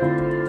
[0.00, 0.39] Bye.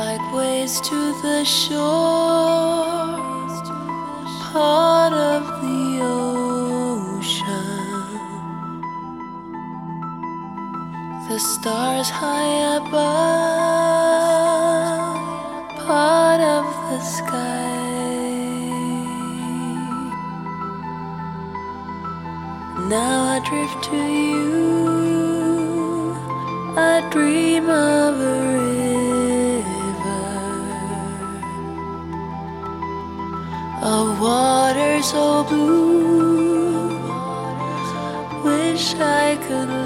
[0.00, 2.79] Like waves to the shore,
[11.60, 12.96] stars high above,
[15.84, 17.68] part of the sky.
[22.88, 24.56] Now I drift to you,
[26.78, 29.04] I dream of a river,
[33.82, 36.88] of water so blue.
[38.44, 39.79] Wish I could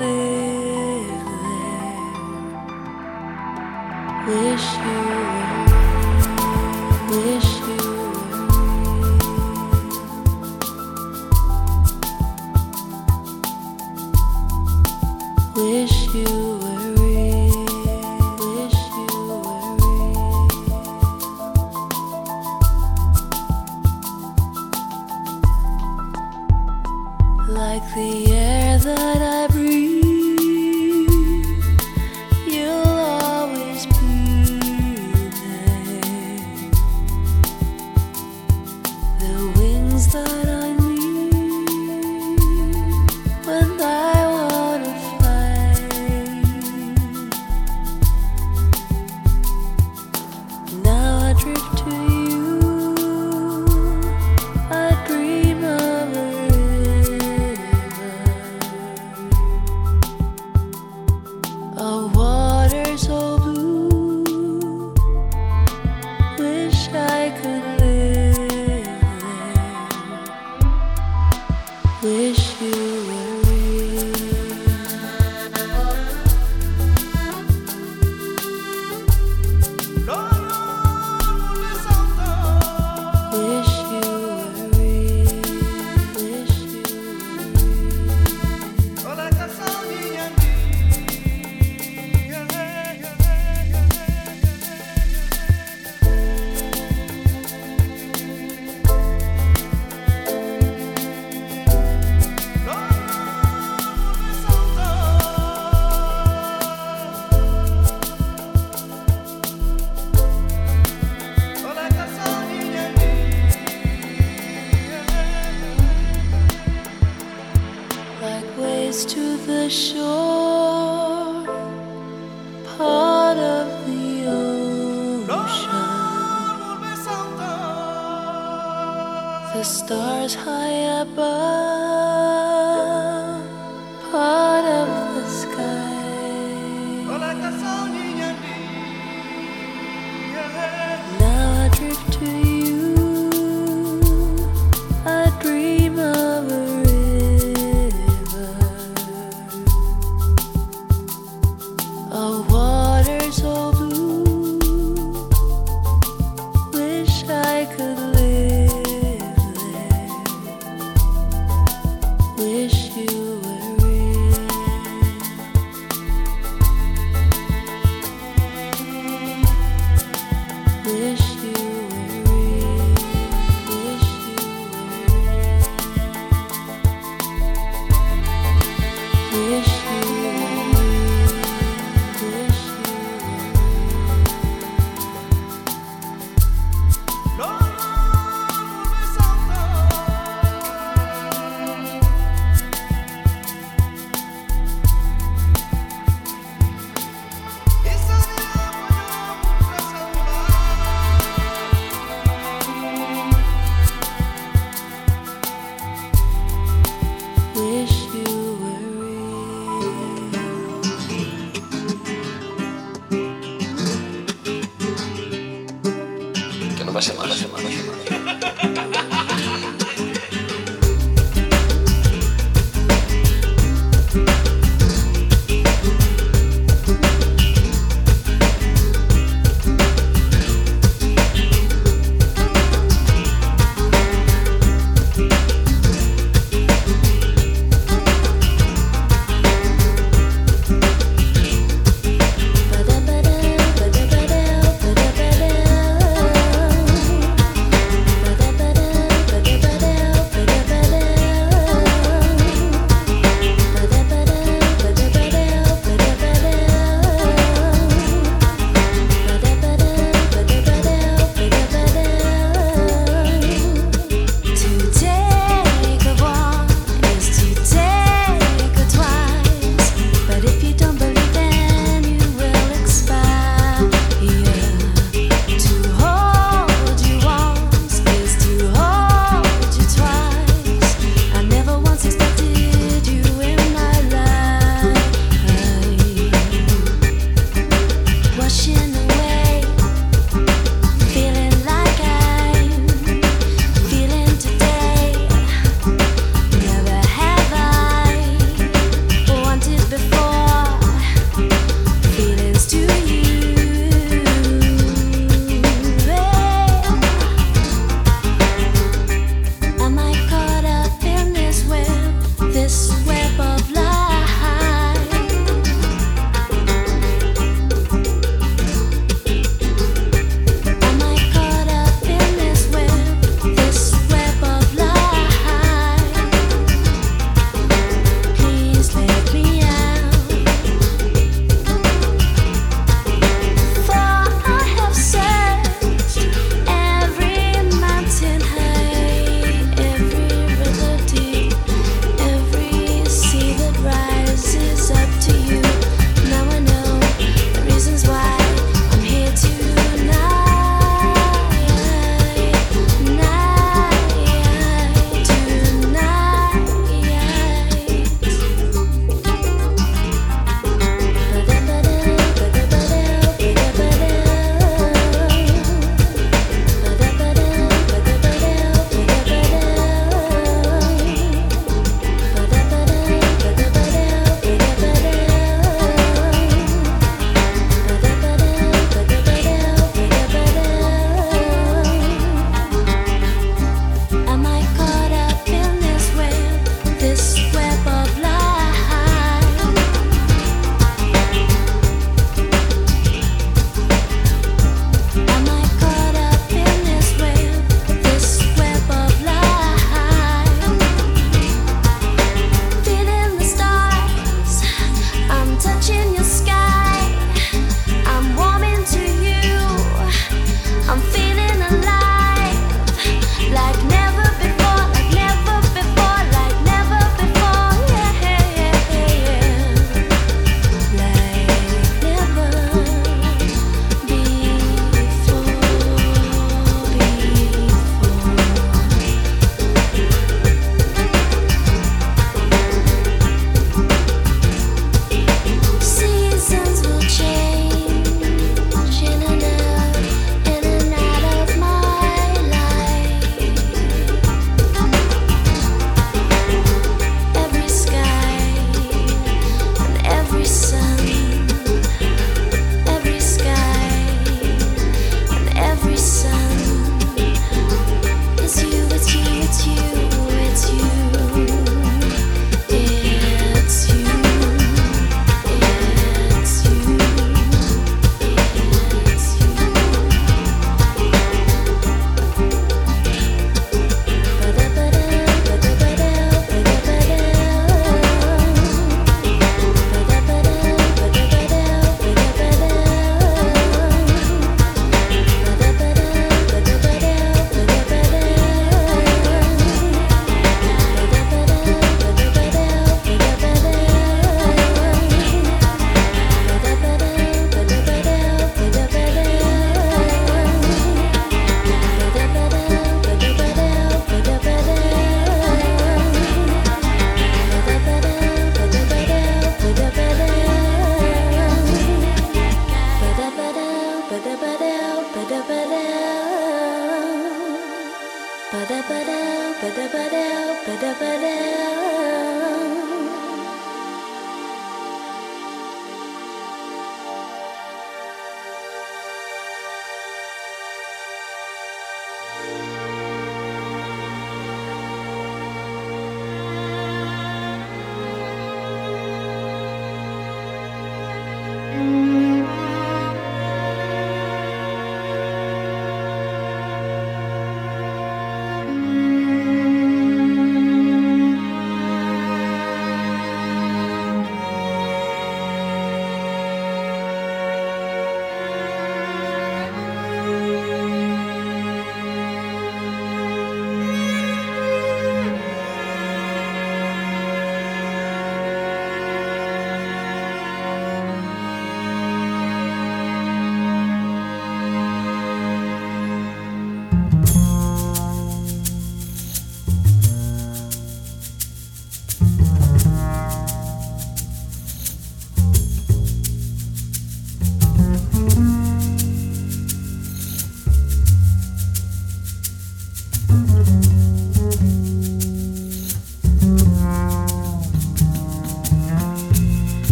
[217.01, 218.44] semana, semana, semana.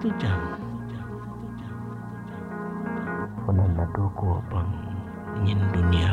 [0.00, 0.40] satu jam
[3.44, 4.72] menandaku abang
[5.44, 6.09] ingin dunia